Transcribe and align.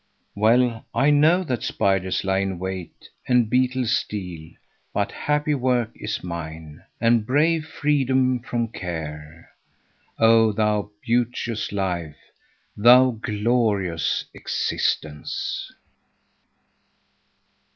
"Well 0.35 0.83
I 0.95 1.11
know 1.11 1.43
that 1.43 1.61
spiders 1.61 2.23
lie 2.23 2.39
in 2.39 2.57
wait 2.57 3.07
and 3.27 3.47
beetles 3.51 3.95
steal, 3.95 4.53
but 4.95 5.11
happy 5.11 5.53
work 5.53 5.91
is 5.93 6.23
mine, 6.23 6.81
and 6.99 7.23
brave 7.23 7.67
freedom 7.67 8.39
from 8.39 8.69
care. 8.69 9.51
Oh, 10.17 10.53
thou 10.53 10.89
beauteous 11.05 11.71
life, 11.71 12.17
thou 12.75 13.11
glorious 13.11 14.25
existence!" 14.33 15.71